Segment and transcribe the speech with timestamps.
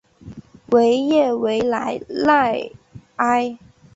[0.71, 2.59] 维耶维莱赖
[3.17, 3.59] 埃。